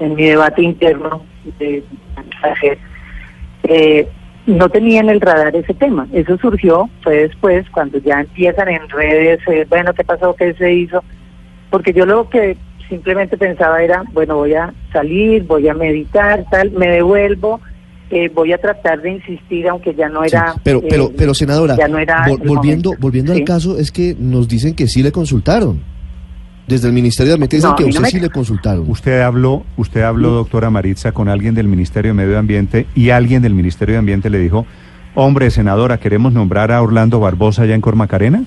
en 0.00 0.14
mi 0.14 0.24
debate 0.24 0.60
interno 0.60 1.24
de 1.58 1.82
eh, 3.62 4.06
no 4.44 4.68
tenía 4.68 5.00
en 5.00 5.08
el 5.08 5.22
radar 5.22 5.56
ese 5.56 5.72
tema. 5.72 6.06
Eso 6.12 6.36
surgió, 6.36 6.90
fue 7.02 7.22
después, 7.22 7.64
cuando 7.70 7.96
ya 7.96 8.20
empiezan 8.20 8.68
en 8.68 8.86
redes, 8.90 9.40
eh, 9.46 9.64
bueno, 9.66 9.94
¿qué 9.94 10.04
pasó? 10.04 10.36
¿Qué 10.36 10.52
se 10.52 10.74
hizo? 10.74 11.02
Porque 11.70 11.94
yo 11.94 12.04
lo 12.04 12.28
que 12.28 12.58
simplemente 12.86 13.38
pensaba 13.38 13.82
era, 13.82 14.04
bueno, 14.12 14.36
voy 14.36 14.52
a 14.52 14.74
salir, 14.92 15.44
voy 15.44 15.68
a 15.68 15.74
meditar, 15.74 16.44
tal, 16.50 16.70
me 16.72 16.88
devuelvo, 16.88 17.62
eh, 18.14 18.30
voy 18.34 18.52
a 18.52 18.58
tratar 18.58 19.02
de 19.02 19.10
insistir, 19.12 19.68
aunque 19.68 19.94
ya 19.94 20.08
no 20.08 20.22
Sí, 20.22 20.28
era... 20.28 20.54
pero, 20.62 20.78
eh, 20.78 20.86
pero, 20.88 21.10
pero 21.16 21.34
senadora, 21.34 21.76
ya 21.76 21.88
no 21.88 21.98
era 21.98 22.24
vol- 22.26 22.38
volviendo, 22.46 22.90
momento. 22.90 23.00
volviendo 23.00 23.32
Sí. 23.34 23.40
al 23.40 23.44
caso, 23.44 23.78
es 23.78 23.90
que 23.92 24.16
nos 24.18 24.46
dicen 24.48 24.74
que 24.74 24.86
sí 24.86 25.02
le 25.02 25.10
consultaron. 25.12 25.80
Desde 26.66 26.86
el 26.88 26.94
Ministerio 26.94 27.32
de 27.32 27.34
Ambiente 27.34 27.56
dicen 27.56 27.70
No, 27.70 27.76
que 27.76 27.82
a 27.82 27.86
no 27.86 27.90
usted 27.90 28.00
me- 28.02 28.10
sí 28.10 28.20
le 28.20 28.30
consultaron. 28.30 28.84
Usted 28.88 29.20
habló, 29.20 29.64
usted 29.76 30.00
habló, 30.02 30.30
doctora 30.30 30.70
Maritza, 30.70 31.12
con 31.12 31.28
alguien 31.28 31.54
del 31.54 31.68
Ministerio 31.68 32.10
de 32.10 32.14
Medio 32.14 32.38
Ambiente 32.38 32.86
y 32.94 33.10
alguien 33.10 33.42
del 33.42 33.52
Ministerio 33.52 33.94
de 33.94 33.98
Ambiente 33.98 34.30
le 34.30 34.38
dijo, 34.38 34.64
hombre, 35.14 35.50
senadora, 35.50 35.98
queremos 35.98 36.32
nombrar 36.32 36.72
a 36.72 36.80
Orlando 36.80 37.20
Barbosa 37.20 37.62
allá 37.64 37.74
en 37.74 37.80
Cormacarena. 37.82 38.44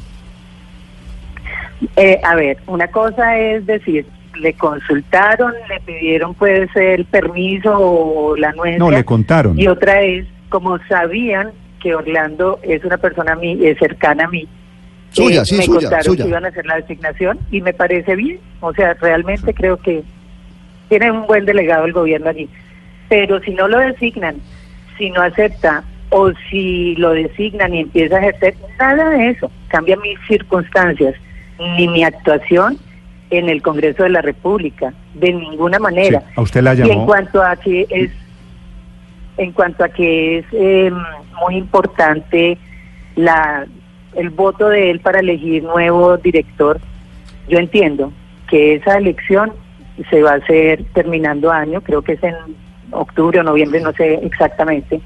Eh, 1.96 2.20
a 2.24 2.36
ver, 2.36 2.58
una 2.66 2.88
cosa 2.88 3.38
es 3.38 3.66
decir, 3.68 4.06
le 4.40 4.54
consultaron, 4.54 5.54
le 5.70 5.80
pidieron 5.82 6.34
pues 6.34 6.70
el 6.76 7.06
permiso 7.06 7.78
o 7.78 8.36
la 8.36 8.50
anuencia. 8.50 8.80
No, 8.80 8.92
le 8.92 9.04
contaron. 9.04 9.60
Y 9.60 9.68
otra 9.68 10.02
es, 10.02 10.26
como 10.50 10.78
sabían 10.88 11.52
que 11.80 11.96
Orlando 11.96 12.60
es 12.64 12.84
una 12.84 12.98
persona 12.98 13.34
a 13.34 13.36
mí, 13.36 13.58
es 13.66 13.78
cercana 13.78 14.26
a 14.26 14.28
mí. 14.28 14.48
Suya, 15.12 15.42
eh, 15.42 15.46
sí, 15.46 15.58
me 15.58 15.64
suya, 15.64 15.80
contaron 15.82 16.04
suya. 16.06 16.24
que 16.24 16.30
iban 16.30 16.46
a 16.46 16.48
hacer 16.50 16.66
la 16.66 16.76
designación 16.76 17.40
y 17.52 17.62
me 17.62 17.74
parece 17.74 18.16
bien. 18.16 18.40
O 18.60 18.74
sea, 18.74 18.94
realmente 18.96 19.54
creo 19.54 19.78
que 19.78 20.04
tiene 20.90 21.12
un 21.12 21.28
buen 21.28 21.46
delegado 21.46 21.86
el 21.86 21.94
gobierno 21.94 22.30
allí. 22.30 22.50
Pero 23.10 23.40
si 23.42 23.52
no 23.52 23.68
lo 23.68 23.80
designan, 23.80 24.38
si 24.98 25.10
no 25.12 25.22
acepta 25.22 25.84
o 26.10 26.32
si 26.50 26.96
lo 26.96 27.12
designan 27.12 27.74
y 27.74 27.82
empieza 27.82 28.18
a 28.18 28.20
ejercer, 28.20 28.56
nada 28.80 29.10
de 29.12 29.30
eso. 29.30 29.52
Cambia 29.70 29.98
mis 29.98 30.20
circunstancias, 30.28 31.16
ni 31.60 31.88
mi 31.88 32.04
actuación 32.04 32.78
en 33.30 33.50
el 33.50 33.62
Congreso 33.62 34.04
de 34.04 34.10
la 34.10 34.22
República, 34.22 34.94
de 35.14 35.34
ninguna 35.34 35.80
manera. 35.80 36.22
Sí, 36.22 36.26
a 36.36 36.42
usted 36.42 36.62
la 36.62 36.76
Y 36.76 36.82
en 36.82 36.88
llamó. 36.88 37.06
cuanto 37.06 37.42
a 37.44 37.56
que 37.56 37.86
es, 37.90 38.12
en 39.38 39.52
cuanto 39.52 39.84
a 39.84 39.90
que 39.90 40.40
es 40.40 40.46
eh, 40.54 40.92
muy 41.42 41.56
importante 41.56 42.58
la 43.16 43.66
el 44.16 44.30
voto 44.32 44.70
de 44.70 44.90
él 44.90 45.00
para 45.00 45.20
elegir 45.20 45.64
nuevo 45.64 46.18
director, 46.18 46.80
yo 47.48 47.60
entiendo 47.60 48.12
que 48.50 48.76
esa 48.76 48.98
elección 48.98 49.52
se 50.10 50.24
va 50.24 50.32
a 50.32 50.36
hacer 50.36 50.84
terminando 50.94 51.52
año, 51.52 51.82
creo 51.82 52.02
que 52.02 52.14
es 52.14 52.24
en 52.24 52.34
octubre 52.92 53.40
o 53.40 53.44
noviembre, 53.44 53.80
no 53.82 53.94
sé 53.94 54.16
exactamente, 54.24 55.02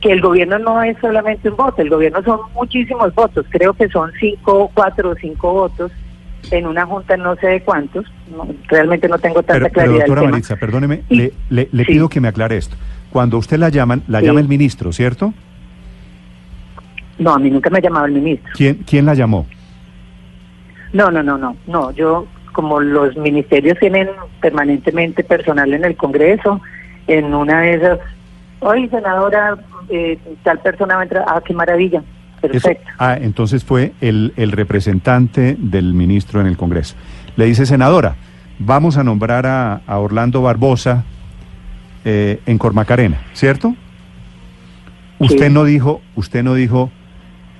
que 0.00 0.10
el 0.12 0.20
gobierno 0.20 0.58
no 0.58 0.82
es 0.82 0.96
solamente 1.00 1.48
un 1.48 1.56
voto, 1.56 1.80
el 1.80 1.90
gobierno 1.90 2.22
son 2.24 2.40
muchísimos 2.54 3.14
votos, 3.14 3.46
creo 3.50 3.72
que 3.72 3.88
son 3.88 4.10
cinco, 4.18 4.70
cuatro 4.74 5.10
o 5.10 5.14
cinco 5.14 5.52
votos 5.52 5.92
en 6.50 6.66
una 6.66 6.86
junta 6.86 7.16
no 7.16 7.34
sé 7.36 7.46
de 7.48 7.60
cuántos, 7.62 8.04
no, 8.30 8.46
realmente 8.68 9.08
no 9.08 9.18
tengo 9.18 9.42
tanta 9.42 9.52
Pero, 9.54 9.64
pero, 9.64 9.72
claridad 9.72 9.98
del 10.00 10.06
doctora. 10.08 10.30
Maritza, 10.30 10.56
perdóneme, 10.56 11.02
Y- 11.08 11.16
le, 11.16 11.32
le- 11.50 11.68
le 11.72 11.84
sí. 11.84 11.92
pido 11.92 12.08
que 12.08 12.20
me 12.20 12.28
aclare 12.28 12.56
esto. 12.56 12.76
Cuando 13.10 13.38
usted 13.38 13.58
la 13.58 13.68
llaman, 13.68 14.02
la 14.08 14.20
Sí. 14.20 14.26
llama 14.26 14.40
el 14.40 14.48
ministro, 14.48 14.92
¿cierto? 14.92 15.32
No, 17.18 17.34
a 17.34 17.38
mí 17.38 17.50
nunca 17.50 17.70
me 17.70 17.78
ha 17.78 17.82
llamado 17.82 18.06
el 18.06 18.12
ministro. 18.12 18.50
¿Quién, 18.56 18.74
quién 18.86 19.06
la 19.06 19.14
llamó? 19.14 19.46
No, 20.92 21.10
no, 21.10 21.22
no, 21.22 21.38
no, 21.38 21.56
no. 21.66 21.90
Yo, 21.92 22.26
como 22.52 22.80
los 22.80 23.16
ministerios 23.16 23.78
tienen 23.78 24.08
permanentemente 24.40 25.22
personal 25.24 25.72
en 25.72 25.84
el 25.84 25.96
Congreso, 25.96 26.60
en 27.06 27.34
una 27.34 27.60
de 27.62 27.74
esas, 27.74 27.98
oye, 28.60 28.88
senadora, 28.88 29.56
eh, 29.90 30.18
tal 30.42 30.58
persona 30.60 30.94
va 30.96 31.00
a 31.00 31.04
entrar, 31.04 31.24
ah, 31.28 31.40
qué 31.44 31.52
maravilla, 31.54 32.02
Eso- 32.52 32.68
perfecto. 32.68 32.90
ah, 32.98 33.16
entonces 33.20 33.64
fue 33.64 33.92
el, 34.00 34.32
el 34.36 34.52
representante 34.52 35.56
del 35.58 35.94
ministro 35.94 36.40
en 36.40 36.46
el 36.46 36.56
Congreso. 36.56 36.94
Le 37.36 37.46
dice, 37.46 37.66
senadora, 37.66 38.16
vamos 38.58 38.96
a 38.96 39.04
nombrar 39.04 39.46
a, 39.46 39.82
a 39.86 39.98
Orlando 39.98 40.42
Barbosa 40.42 41.04
eh, 42.04 42.40
en 42.46 42.58
Cormacarena, 42.58 43.18
¿cierto? 43.32 43.74
Usted 45.18 45.50
no 45.50 45.64
dijo, 45.64 46.02
usted 46.16 46.42
no 46.42 46.54
dijo, 46.54 46.90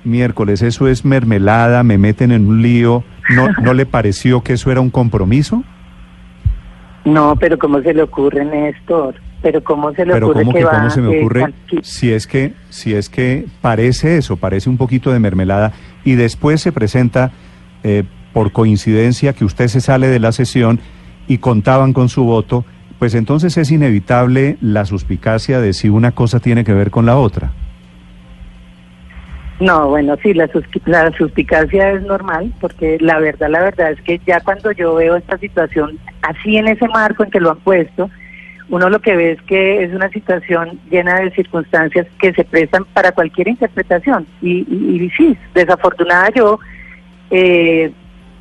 miércoles, 0.03 0.61
eso 0.61 0.87
es 0.87 1.03
mermelada, 1.05 1.83
me 1.83 1.97
meten 1.97 2.31
en 2.31 2.45
un 2.47 2.61
lío, 2.61 3.03
¿no, 3.35 3.47
¿no 3.63 3.73
le 3.73 3.85
pareció 3.85 4.41
que 4.41 4.53
eso 4.53 4.71
era 4.71 4.81
un 4.81 4.91
compromiso? 4.91 5.63
No, 7.05 7.35
pero 7.35 7.57
¿cómo 7.57 7.81
se 7.81 7.93
le 7.93 8.03
ocurre, 8.03 8.45
Néstor? 8.45 9.15
Pero 9.45 9.63
¿cómo 9.63 9.93
se 9.93 10.07
le 10.07 10.13
Pero 10.13 10.25
ocurre 10.25 10.41
cómo 10.41 10.53
que 10.53 10.59
que 10.61 10.65
cómo 10.65 10.89
se 10.89 11.01
me 11.01 11.19
ocurre 11.19 11.53
si 11.83 12.11
es 12.11 12.25
que 12.25 12.53
si 12.69 12.95
es 12.95 13.09
que 13.09 13.45
parece 13.61 14.17
eso, 14.17 14.37
parece 14.37 14.71
un 14.71 14.77
poquito 14.77 15.11
de 15.11 15.19
mermelada 15.19 15.71
y 16.03 16.15
después 16.15 16.61
se 16.61 16.71
presenta 16.71 17.29
eh, 17.83 18.05
por 18.33 18.53
coincidencia 18.53 19.33
que 19.33 19.45
usted 19.45 19.67
se 19.67 19.81
sale 19.81 20.07
de 20.07 20.17
la 20.17 20.31
sesión 20.31 20.79
y 21.27 21.37
contaban 21.37 21.93
con 21.93 22.09
su 22.09 22.23
voto, 22.23 22.65
pues 22.97 23.13
entonces 23.13 23.55
es 23.57 23.69
inevitable 23.69 24.57
la 24.61 24.83
suspicacia 24.85 25.61
de 25.61 25.73
si 25.73 25.89
una 25.89 26.13
cosa 26.13 26.39
tiene 26.39 26.63
que 26.63 26.73
ver 26.73 26.89
con 26.89 27.05
la 27.05 27.15
otra. 27.17 27.51
No, 29.59 29.89
bueno, 29.89 30.15
sí, 30.23 30.33
la, 30.33 30.49
la 30.87 31.11
suspicacia 31.11 31.91
es 31.91 32.01
normal, 32.01 32.51
porque 32.59 32.97
la 32.99 33.19
verdad, 33.19 33.49
la 33.51 33.61
verdad 33.61 33.91
es 33.91 34.01
que 34.01 34.19
ya 34.25 34.39
cuando 34.39 34.71
yo 34.71 34.95
veo 34.95 35.15
esta 35.15 35.37
situación 35.37 35.99
así 36.23 36.57
en 36.57 36.67
ese 36.67 36.87
marco 36.87 37.23
en 37.23 37.29
que 37.29 37.39
lo 37.39 37.51
han 37.51 37.59
puesto, 37.59 38.09
uno 38.69 38.89
lo 38.89 38.99
que 38.99 39.15
ve 39.15 39.31
es 39.33 39.41
que 39.43 39.83
es 39.83 39.93
una 39.93 40.09
situación 40.09 40.79
llena 40.89 41.19
de 41.19 41.31
circunstancias 41.31 42.07
que 42.19 42.33
se 42.33 42.43
prestan 42.43 42.83
para 42.93 43.11
cualquier 43.11 43.47
interpretación. 43.47 44.25
Y, 44.41 44.65
y, 44.69 45.03
y 45.03 45.09
sí, 45.11 45.37
desafortunada 45.53 46.29
yo 46.35 46.59
eh, 47.29 47.91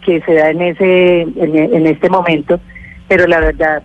que 0.05 0.21
se 0.23 0.35
da 0.35 0.51
en 0.51 0.63
ese 0.63 1.23
en, 1.23 1.57
en 1.57 1.87
este 1.87 2.09
momento, 2.11 2.61
pero 3.09 3.27
la 3.27 3.41
verdad, 3.41 3.83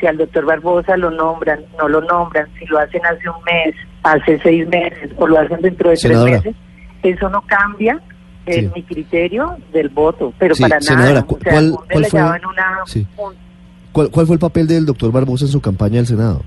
si 0.00 0.06
al 0.06 0.16
doctor 0.16 0.44
Barbosa 0.46 0.96
lo 0.96 1.10
nombran, 1.10 1.60
no 1.78 1.88
lo 1.88 2.00
nombran, 2.02 2.46
si 2.58 2.66
lo 2.66 2.78
hacen 2.78 3.04
hace 3.04 3.28
un 3.28 3.42
mes, 3.44 3.74
hace 4.02 4.38
seis 4.42 4.66
meses 4.68 5.10
o 5.16 5.26
lo 5.26 5.38
hacen 5.38 5.60
dentro 5.60 5.90
de 5.90 5.96
Senadora. 5.96 6.40
tres 6.40 6.54
meses, 6.54 6.62
eso 7.02 7.28
no 7.30 7.42
cambia 7.42 8.00
en 8.46 8.66
Sí. 8.66 8.72
mi 8.74 8.82
criterio 8.82 9.56
del 9.72 9.90
voto, 9.90 10.32
pero 10.38 10.54
Sí, 10.54 10.62
para 10.62 10.80
senadora, 10.80 11.12
nada. 11.14 11.26
¿cu- 11.26 11.34
O 11.36 11.40
sea, 11.40 11.52
cuál- 11.52 11.70
un 11.70 11.76
cuál 11.90 12.04
fue- 12.06 12.20
en 12.20 12.46
una 12.46 12.78
Sí. 12.86 13.06
un- 13.18 13.47
¿Cuál, 13.92 14.10
cuál 14.10 14.26
fue 14.26 14.34
el 14.34 14.40
papel 14.40 14.66
del 14.66 14.86
doctor 14.86 15.10
Barbosa 15.12 15.44
en 15.46 15.50
su 15.50 15.60
campaña 15.60 15.96
del 15.96 16.06
Senado? 16.06 16.42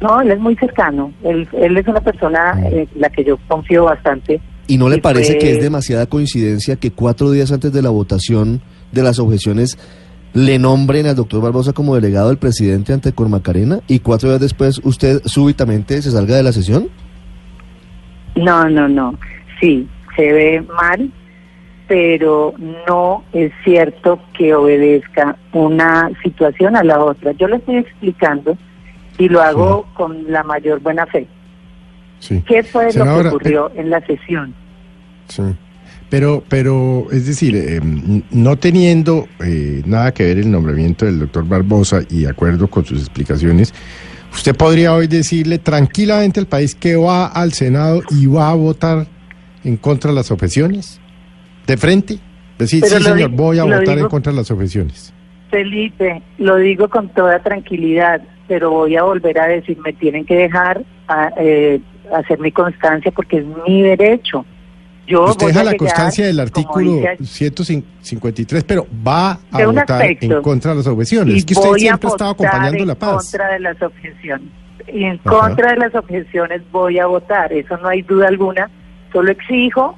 No, 0.00 0.20
él 0.20 0.30
es 0.30 0.38
muy 0.38 0.54
cercano. 0.56 1.10
Él, 1.24 1.48
él 1.52 1.76
es 1.76 1.86
una 1.88 2.00
persona 2.00 2.54
Mm. 2.54 2.66
en 2.66 2.88
la 2.96 3.08
que 3.10 3.24
yo 3.24 3.38
confío 3.48 3.84
bastante. 3.84 4.40
¿Y 4.66 4.76
no 4.78 4.88
le 4.88 4.96
Y 4.96 5.00
parece 5.00 5.32
fue- 5.32 5.38
que 5.38 5.52
es 5.52 5.60
demasiada 5.62 6.06
coincidencia 6.06 6.76
que 6.76 6.90
cuatro 6.90 7.30
días 7.30 7.50
antes 7.52 7.72
de 7.72 7.82
la 7.82 7.90
votación 7.90 8.60
de 8.92 9.02
las 9.02 9.18
objeciones 9.18 9.78
le 10.34 10.58
nombren 10.58 11.06
al 11.06 11.16
doctor 11.16 11.40
Barbosa 11.40 11.72
como 11.72 11.94
delegado 11.94 12.28
del 12.28 12.36
presidente 12.36 12.92
ante 12.92 13.12
Cormacarena 13.12 13.80
y 13.88 14.00
cuatro 14.00 14.28
días 14.28 14.40
después 14.40 14.80
usted 14.84 15.22
súbitamente 15.24 16.02
se 16.02 16.10
salga 16.10 16.36
de 16.36 16.42
la 16.42 16.52
sesión? 16.52 16.88
No, 18.34 18.68
no, 18.68 18.86
no. 18.88 19.14
Sí, 19.60 19.88
se 20.14 20.30
ve 20.32 20.60
mal, 20.76 21.10
pero 21.88 22.54
no 22.88 23.24
es 23.32 23.52
cierto 23.64 24.20
que 24.36 24.54
obedezca 24.54 25.36
una 25.52 26.10
situación 26.22 26.76
a 26.76 26.82
la 26.82 26.98
otra. 26.98 27.32
Yo 27.32 27.46
le 27.48 27.56
estoy 27.56 27.76
explicando 27.76 28.56
y 29.18 29.28
lo 29.28 29.40
hago 29.42 29.86
con 29.94 30.30
la 30.30 30.42
mayor 30.42 30.80
buena 30.80 31.06
fe. 31.06 31.26
Sí. 32.18 32.42
¿Qué 32.46 32.62
fue 32.62 32.90
Senadora, 32.90 33.24
lo 33.24 33.30
que 33.30 33.36
ocurrió 33.36 33.70
en 33.76 33.90
la 33.90 34.04
sesión? 34.06 34.54
Sí. 35.28 35.42
Pero, 36.08 36.42
pero, 36.48 37.06
es 37.10 37.26
decir, 37.26 37.56
eh, 37.56 37.76
n- 37.76 38.22
no 38.30 38.56
teniendo 38.56 39.26
eh, 39.44 39.82
nada 39.86 40.12
que 40.14 40.24
ver 40.24 40.38
el 40.38 40.50
nombramiento 40.50 41.04
del 41.04 41.18
doctor 41.20 41.46
Barbosa 41.46 42.00
y 42.08 42.22
de 42.22 42.28
acuerdo 42.30 42.68
con 42.68 42.84
sus 42.84 43.00
explicaciones, 43.00 43.74
usted 44.32 44.54
podría 44.54 44.94
hoy 44.94 45.08
decirle 45.08 45.58
tranquilamente 45.58 46.38
al 46.40 46.46
país 46.46 46.74
que 46.74 46.96
va 46.96 47.26
al 47.26 47.52
Senado 47.52 48.02
y 48.10 48.26
va 48.26 48.50
a 48.50 48.54
votar 48.54 49.06
en 49.64 49.76
contra 49.76 50.10
de 50.10 50.14
las 50.16 50.30
objeciones. 50.30 51.00
¿De 51.66 51.76
frente? 51.76 52.18
Decir, 52.58 52.82
Pero 52.82 52.98
sí, 52.98 53.04
señor, 53.04 53.30
voy 53.30 53.58
a 53.58 53.64
votar 53.64 53.98
en 53.98 54.08
contra 54.08 54.32
de 54.32 54.38
las 54.38 54.50
objeciones. 54.50 55.12
Felipe, 55.50 56.22
lo 56.38 56.56
digo 56.56 56.88
con 56.88 57.08
toda 57.10 57.38
tranquilidad, 57.40 58.20
pero 58.48 58.70
voy 58.70 58.96
a 58.96 59.02
volver 59.02 59.38
a 59.38 59.46
decir, 59.46 59.78
me 59.84 59.92
tienen 59.92 60.24
que 60.24 60.34
dejar 60.36 60.84
a, 61.08 61.30
eh, 61.38 61.80
hacer 62.14 62.38
mi 62.38 62.52
constancia 62.52 63.10
porque 63.10 63.38
es 63.38 63.44
mi 63.66 63.82
derecho. 63.82 64.44
Yo 65.06 65.24
Usted 65.24 65.44
voy 65.44 65.52
deja 65.52 65.60
a 65.60 65.64
la 65.64 65.76
constancia 65.76 66.26
del 66.26 66.40
artículo 66.40 66.94
dice, 67.18 67.50
153, 67.52 68.64
pero 68.64 68.86
va 69.06 69.38
a 69.52 69.64
votar 69.64 70.02
aspecto. 70.02 70.36
en 70.36 70.42
contra 70.42 70.72
de 70.72 70.78
las 70.78 70.86
objeciones. 70.88 71.36
Es 71.36 71.44
que 71.44 71.54
usted 71.54 71.70
siempre 71.74 72.08
ha 72.08 72.12
estado 72.12 72.34
votar 72.34 72.50
acompañando 72.50 72.82
en 72.82 72.88
la 72.88 72.94
paz. 72.96 73.30
contra 73.30 73.52
de 73.52 73.60
las 73.60 73.80
objeciones. 73.82 74.48
Y 74.92 75.04
en 75.04 75.20
Ajá. 75.24 75.40
contra 75.40 75.70
de 75.72 75.76
las 75.76 75.94
objeciones 75.94 76.62
voy 76.72 76.98
a 76.98 77.06
votar, 77.06 77.52
eso 77.52 77.76
no 77.76 77.88
hay 77.88 78.02
duda 78.02 78.26
alguna. 78.28 78.68
Solo 79.12 79.30
exijo 79.30 79.96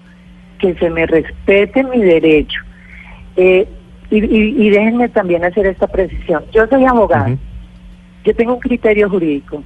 que 0.59 0.75
se 0.75 0.91
me 0.91 1.07
respete 1.07 1.85
mi 1.85 2.01
derecho. 2.03 2.61
Eh, 3.37 3.67
y, 4.11 4.17
y- 4.25 4.67
y 4.67 4.71
déjenme 4.71 5.09
también 5.09 5.45
hacer 5.45 5.67
esta 5.67 5.87
precisión. 5.87 6.45
Yo 6.53 6.67
soy 6.67 6.85
abogada, 6.85 7.37
yo 8.25 8.35
tengo 8.35 8.55
un 8.55 8.61
criterio 8.61 9.09
jurídico, 9.09 9.63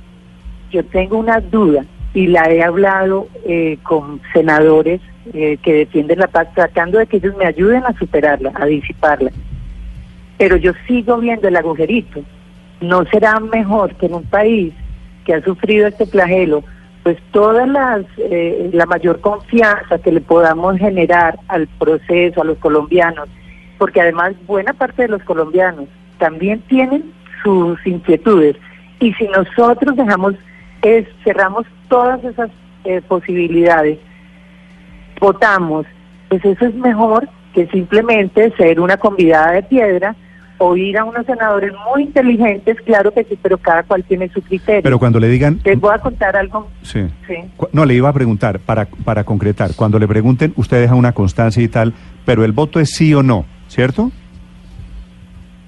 yo 0.70 0.84
tengo 0.86 1.18
una 1.18 1.40
duda 1.40 1.84
y 2.14 2.26
la 2.26 2.50
he 2.50 2.62
hablado 2.62 3.28
eh, 3.46 3.78
con 3.82 4.20
senadores 4.32 5.00
eh, 5.32 5.56
que 5.62 5.72
defienden 5.72 6.18
la 6.18 6.26
paz, 6.26 6.48
tratando 6.54 6.98
de 6.98 7.06
que 7.06 7.18
ellos 7.18 7.36
me 7.36 7.46
ayuden 7.46 7.84
a 7.84 7.96
superarla, 7.98 8.52
a 8.54 8.66
disiparla. 8.66 9.30
Pero 10.38 10.56
yo 10.56 10.72
sigo 10.86 11.18
viendo 11.18 11.48
el 11.48 11.56
agujerito. 11.56 12.22
¿No 12.80 13.04
será 13.06 13.38
mejor 13.38 13.94
que 13.94 14.06
en 14.06 14.14
un 14.14 14.24
país 14.24 14.74
que 15.24 15.34
ha 15.34 15.42
sufrido 15.44 15.86
este 15.86 16.04
flagelo, 16.04 16.64
pues 17.02 17.18
todas 17.32 17.68
las, 17.68 18.04
eh, 18.18 18.70
la 18.72 18.86
mayor 18.86 19.20
confianza 19.20 19.98
que 19.98 20.12
le 20.12 20.20
podamos 20.20 20.78
generar 20.78 21.38
al 21.48 21.66
proceso, 21.66 22.42
a 22.42 22.44
los 22.44 22.58
colombianos, 22.58 23.28
porque 23.78 24.00
además 24.00 24.34
buena 24.46 24.72
parte 24.72 25.02
de 25.02 25.08
los 25.08 25.22
colombianos 25.24 25.88
también 26.18 26.60
tienen 26.68 27.12
sus 27.42 27.84
inquietudes. 27.84 28.56
Y 29.00 29.12
si 29.14 29.26
nosotros 29.28 29.96
dejamos, 29.96 30.34
cerramos 31.24 31.66
todas 31.88 32.22
esas 32.22 32.50
eh, 32.84 33.00
posibilidades, 33.08 33.98
votamos, 35.18 35.86
pues 36.28 36.44
eso 36.44 36.66
es 36.66 36.74
mejor 36.74 37.28
que 37.52 37.66
simplemente 37.68 38.52
ser 38.56 38.80
una 38.80 38.96
convidada 38.96 39.52
de 39.52 39.62
piedra 39.64 40.14
o 40.62 40.76
ir 40.76 40.96
a 40.96 41.04
unos 41.04 41.26
senadores 41.26 41.72
muy 41.90 42.04
inteligentes, 42.04 42.76
claro 42.84 43.12
que 43.12 43.24
sí, 43.24 43.36
pero 43.42 43.58
cada 43.58 43.82
cual 43.82 44.04
tiene 44.04 44.28
su 44.28 44.40
criterio. 44.40 44.82
Pero 44.82 44.98
cuando 44.98 45.18
le 45.18 45.28
digan... 45.28 45.60
Les 45.64 45.80
voy 45.80 45.92
a 45.92 45.98
contar 45.98 46.36
algo. 46.36 46.68
Sí. 46.82 47.00
No, 47.72 47.84
le 47.84 47.94
iba 47.94 48.08
a 48.08 48.12
preguntar, 48.12 48.60
para, 48.60 48.86
para 48.86 49.24
concretar, 49.24 49.74
cuando 49.74 49.98
le 49.98 50.06
pregunten, 50.06 50.52
usted 50.56 50.80
deja 50.80 50.94
una 50.94 51.12
constancia 51.12 51.60
y 51.60 51.66
tal, 51.66 51.94
pero 52.24 52.44
el 52.44 52.52
voto 52.52 52.78
es 52.78 52.90
sí 52.90 53.12
o 53.12 53.24
no, 53.24 53.44
¿cierto? 53.66 54.12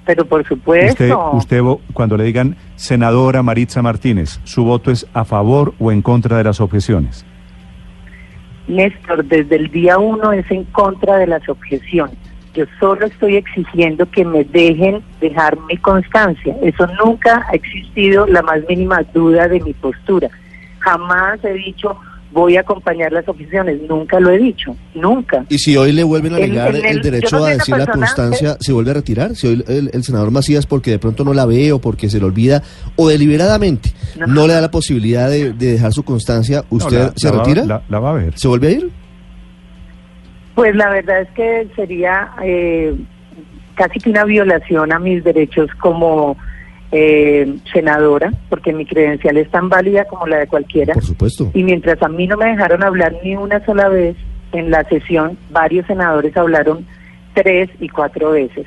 Pero 0.06 0.26
por 0.26 0.46
supuesto. 0.46 1.32
Usted, 1.32 1.60
usted 1.60 1.84
cuando 1.92 2.16
le 2.16 2.24
digan, 2.24 2.56
senadora 2.76 3.42
Maritza 3.42 3.82
Martínez, 3.82 4.38
¿su 4.44 4.64
voto 4.64 4.92
es 4.92 5.08
a 5.12 5.24
favor 5.24 5.74
o 5.80 5.90
en 5.90 6.02
contra 6.02 6.36
de 6.36 6.44
las 6.44 6.60
objeciones? 6.60 7.26
Néstor, 8.68 9.24
desde 9.24 9.56
el 9.56 9.70
día 9.70 9.98
uno 9.98 10.32
es 10.32 10.48
en 10.50 10.64
contra 10.64 11.16
de 11.16 11.26
las 11.26 11.48
objeciones. 11.48 12.16
Yo 12.54 12.64
solo 12.78 13.06
estoy 13.06 13.36
exigiendo 13.36 14.08
que 14.10 14.24
me 14.24 14.44
dejen 14.44 15.02
dejar 15.20 15.58
mi 15.68 15.76
constancia. 15.76 16.54
Eso 16.62 16.86
nunca 17.04 17.44
ha 17.50 17.54
existido 17.54 18.26
la 18.26 18.42
más 18.42 18.60
mínima 18.68 19.02
duda 19.12 19.48
de 19.48 19.60
mi 19.60 19.72
postura. 19.74 20.28
Jamás 20.80 21.42
he 21.44 21.52
dicho 21.54 21.96
voy 22.32 22.56
a 22.56 22.60
acompañar 22.62 23.12
las 23.12 23.28
objeciones. 23.28 23.80
Nunca 23.88 24.18
lo 24.18 24.30
he 24.30 24.38
dicho. 24.38 24.74
Nunca. 24.94 25.44
Y 25.48 25.58
si 25.58 25.76
hoy 25.76 25.92
le 25.92 26.02
vuelven 26.02 26.34
a 26.34 26.38
negar 26.40 26.74
el, 26.74 26.84
el- 26.84 27.00
derecho 27.00 27.44
a 27.44 27.50
decir 27.50 27.76
la 27.76 27.86
constancia, 27.86 28.56
¿se 28.58 28.72
vuelve 28.72 28.90
a 28.90 28.94
retirar? 28.94 29.36
Si 29.36 29.46
hoy 29.46 29.64
el, 29.68 29.90
el 29.92 30.02
senador 30.02 30.32
Macías, 30.32 30.66
porque 30.66 30.90
de 30.90 30.98
pronto 30.98 31.22
no 31.24 31.32
la 31.32 31.46
ve 31.46 31.70
o 31.72 31.78
porque 31.80 32.10
se 32.10 32.18
le 32.18 32.24
olvida, 32.24 32.60
o 32.96 33.08
deliberadamente 33.08 33.92
No. 34.18 34.26
no, 34.26 34.46
le 34.48 34.54
da 34.54 34.60
la 34.60 34.70
posibilidad 34.72 35.30
de, 35.30 35.52
de 35.52 35.72
dejar 35.72 35.92
su 35.92 36.02
constancia, 36.02 36.64
¿usted 36.70 36.98
No, 36.98 37.04
la- 37.04 37.12
se 37.14 37.26
la 37.28 37.32
va- 37.36 37.44
retira? 37.44 37.64
la- 37.66 37.82
la 37.88 37.98
va 38.00 38.10
a 38.10 38.14
ver. 38.14 38.36
¿Se 38.36 38.48
vuelve 38.48 38.66
a 38.66 38.70
ir? 38.72 38.90
Pues 40.54 40.76
la 40.76 40.90
verdad 40.90 41.22
es 41.22 41.30
que 41.30 41.68
sería 41.74 42.32
eh, 42.42 42.94
casi 43.74 43.98
que 44.00 44.10
una 44.10 44.24
violación 44.24 44.92
a 44.92 44.98
mis 44.98 45.24
derechos 45.24 45.70
como 45.80 46.36
eh, 46.92 47.56
senadora, 47.72 48.32
porque 48.48 48.72
mi 48.72 48.86
credencial 48.86 49.36
es 49.36 49.50
tan 49.50 49.68
válida 49.68 50.04
como 50.04 50.26
la 50.26 50.38
de 50.38 50.46
cualquiera. 50.46 50.94
Por 50.94 51.04
supuesto. 51.04 51.50
Y 51.54 51.64
mientras 51.64 52.00
a 52.02 52.08
mí 52.08 52.26
no 52.26 52.36
me 52.36 52.46
dejaron 52.46 52.84
hablar 52.84 53.14
ni 53.24 53.34
una 53.34 53.64
sola 53.64 53.88
vez 53.88 54.16
en 54.52 54.70
la 54.70 54.84
sesión, 54.84 55.36
varios 55.50 55.86
senadores 55.86 56.36
hablaron 56.36 56.86
tres 57.34 57.68
y 57.80 57.88
cuatro 57.88 58.30
veces. 58.30 58.66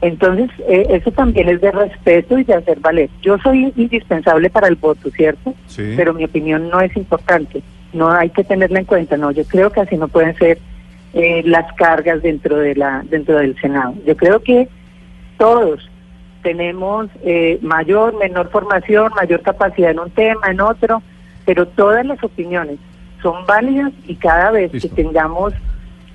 Entonces, 0.00 0.50
eh, 0.68 0.86
eso 0.90 1.10
también 1.10 1.48
es 1.48 1.60
de 1.60 1.70
respeto 1.70 2.38
y 2.38 2.44
de 2.44 2.54
hacer 2.54 2.80
valer. 2.80 3.10
Yo 3.22 3.38
soy 3.38 3.72
indispensable 3.76 4.50
para 4.50 4.68
el 4.68 4.76
voto, 4.76 5.10
¿cierto? 5.10 5.54
Sí. 5.66 5.94
Pero 5.96 6.14
mi 6.14 6.24
opinión 6.24 6.68
no 6.68 6.80
es 6.80 6.94
importante. 6.96 7.62
No 7.92 8.10
hay 8.10 8.30
que 8.30 8.44
tenerla 8.44 8.80
en 8.80 8.84
cuenta, 8.84 9.16
no. 9.16 9.30
Yo 9.30 9.44
creo 9.44 9.70
que 9.70 9.80
así 9.80 9.96
no 9.96 10.08
pueden 10.08 10.34
ser 10.36 10.58
eh, 11.16 11.42
las 11.46 11.72
cargas 11.72 12.20
dentro 12.20 12.58
de 12.58 12.74
la 12.74 13.02
dentro 13.08 13.38
del 13.38 13.58
Senado. 13.58 13.94
Yo 14.06 14.14
creo 14.18 14.42
que 14.42 14.68
todos 15.38 15.88
tenemos 16.42 17.08
eh, 17.24 17.58
mayor, 17.62 18.18
menor 18.18 18.50
formación, 18.50 19.10
mayor 19.16 19.40
capacidad 19.40 19.92
en 19.92 19.98
un 19.98 20.10
tema, 20.10 20.48
en 20.48 20.60
otro, 20.60 21.02
pero 21.46 21.66
todas 21.68 22.04
las 22.04 22.22
opiniones 22.22 22.78
son 23.22 23.46
válidas 23.46 23.92
y 24.06 24.16
cada 24.16 24.50
vez 24.50 24.70
Listo. 24.74 24.90
que 24.90 25.02
tengamos 25.02 25.54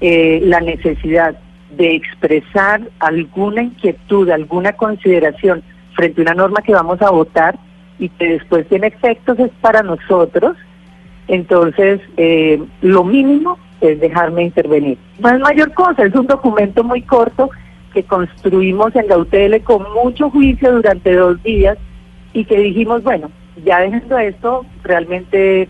eh, 0.02 0.40
la 0.44 0.62
necesidad 0.62 1.36
de 1.76 1.96
expresar 1.96 2.82
alguna 3.00 3.64
inquietud, 3.64 4.30
alguna 4.30 4.74
consideración 4.74 5.64
frente 5.96 6.22
a 6.22 6.26
una 6.26 6.36
norma 6.36 6.62
que 6.62 6.74
vamos 6.74 7.02
a 7.02 7.10
votar 7.10 7.58
y 7.98 8.08
que 8.10 8.34
después 8.34 8.68
tiene 8.68 8.88
efectos 8.88 9.40
es 9.40 9.50
para 9.62 9.82
nosotros, 9.82 10.58
entonces 11.28 12.02
eh, 12.18 12.62
lo 12.82 13.04
mínimo 13.04 13.58
es 13.82 14.00
dejarme 14.00 14.44
intervenir. 14.44 14.98
No 15.20 15.30
es 15.30 15.40
mayor 15.40 15.74
cosa, 15.74 16.06
es 16.06 16.16
un 16.16 16.28
documento 16.28 16.84
muy 16.84 17.02
corto 17.02 17.50
que 17.94 18.04
construimos 18.04 18.96
en 18.96 19.08
la 19.08 19.18
UTL 19.18 19.62
con 19.64 19.84
mucho 19.94 20.30
juicio 20.30 20.72
durante 20.72 21.14
dos 21.14 21.42
días 21.44 21.78
y 22.34 22.46
que 22.46 22.58
dijimos, 22.58 23.04
bueno, 23.04 23.30
ya 23.66 23.80
dejando 23.80 24.18
esto, 24.18 24.66
realmente 24.84 25.68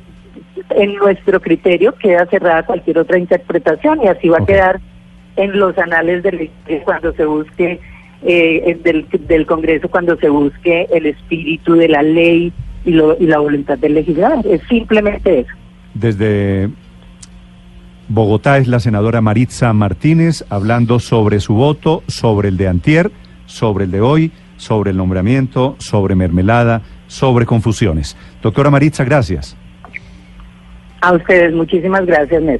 en 0.69 0.95
nuestro 0.95 1.41
criterio 1.41 1.93
queda 1.95 2.25
cerrada 2.27 2.65
cualquier 2.65 2.99
otra 2.99 3.17
interpretación 3.17 4.03
y 4.03 4.07
así 4.07 4.29
va 4.29 4.37
a 4.37 4.45
quedar 4.45 4.79
en 5.35 5.59
los 5.59 5.77
anales 5.77 6.23
del 6.23 6.51
cuando 6.83 7.13
se 7.13 7.25
busque 7.25 7.79
eh, 8.23 8.79
del, 8.83 9.07
del 9.27 9.45
Congreso 9.45 9.89
cuando 9.89 10.15
se 10.17 10.29
busque 10.29 10.87
el 10.91 11.07
espíritu 11.07 11.73
de 11.73 11.87
la 11.87 12.03
ley 12.03 12.53
y, 12.85 12.91
lo, 12.91 13.17
y 13.19 13.25
la 13.25 13.39
voluntad 13.39 13.77
del 13.77 13.95
legislador. 13.95 14.45
Es 14.45 14.61
simplemente 14.69 15.39
eso. 15.39 15.51
Desde 15.93 16.69
Bogotá 18.07 18.57
es 18.57 18.67
la 18.67 18.79
senadora 18.79 19.21
Maritza 19.21 19.71
Martínez 19.73 20.43
hablando 20.49 20.99
sobre 20.99 21.39
su 21.39 21.53
voto, 21.53 22.03
sobre 22.07 22.49
el 22.49 22.57
de 22.57 22.67
Antier, 22.67 23.11
sobre 23.45 23.85
el 23.85 23.91
de 23.91 24.01
hoy, 24.01 24.31
sobre 24.57 24.91
el 24.91 24.97
nombramiento, 24.97 25.75
sobre 25.79 26.15
mermelada, 26.15 26.81
sobre 27.07 27.45
confusiones. 27.45 28.17
Doctora 28.41 28.69
Maritza, 28.69 29.03
gracias. 29.03 29.57
A 31.01 31.13
ustedes, 31.13 31.53
muchísimas 31.53 32.05
gracias, 32.05 32.41
Néstor. 32.43 32.59